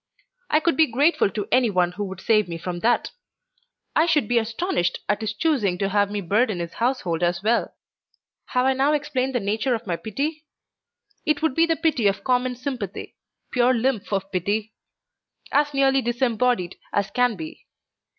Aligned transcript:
I 0.49 0.59
could 0.59 0.75
be 0.75 0.87
grateful 0.91 1.29
to 1.29 1.47
any 1.51 1.69
one 1.69 1.91
who 1.91 2.03
would 2.05 2.21
save 2.21 2.49
me 2.49 2.57
from 2.57 2.79
that. 2.79 3.11
I 3.95 4.07
should 4.07 4.27
be 4.27 4.39
astonished 4.39 4.97
at 5.07 5.21
his 5.21 5.31
choosing 5.31 5.77
to 5.77 5.89
have 5.89 6.09
me 6.09 6.21
burden 6.21 6.57
his 6.59 6.73
household 6.73 7.21
as 7.21 7.43
well. 7.43 7.75
Have 8.45 8.65
I 8.65 8.73
now 8.73 8.93
explained 8.93 9.35
the 9.35 9.39
nature 9.39 9.75
of 9.75 9.85
my 9.85 9.95
pity? 9.97 10.43
It 11.23 11.43
would 11.43 11.53
be 11.53 11.67
the 11.67 11.75
pity 11.75 12.07
of 12.07 12.23
common 12.23 12.55
sympathy, 12.55 13.15
pure 13.51 13.75
lymph 13.75 14.11
of 14.11 14.31
pity, 14.31 14.73
as 15.51 15.71
nearly 15.71 16.01
disembodied 16.01 16.79
as 16.91 17.11
can 17.11 17.35
be. 17.35 17.67